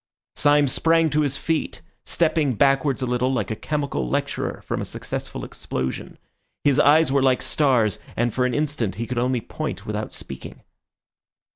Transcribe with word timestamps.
Syme 0.35 0.67
sprang 0.67 1.11
to 1.11 1.21
his 1.21 1.37
feet, 1.37 1.83
stepping 2.05 2.55
backwards 2.55 3.03
a 3.03 3.05
little, 3.05 3.31
like 3.31 3.51
a 3.51 3.55
chemical 3.55 4.09
lecturer 4.09 4.63
from 4.63 4.81
a 4.81 4.83
successful 4.85 5.45
explosion. 5.45 6.17
His 6.63 6.79
eyes 6.79 7.11
were 7.11 7.21
like 7.21 7.43
stars, 7.43 7.99
and 8.15 8.33
for 8.33 8.47
an 8.47 8.55
instant 8.55 8.95
he 8.95 9.05
could 9.05 9.19
only 9.19 9.41
point 9.41 9.85
without 9.85 10.11
speaking. 10.11 10.63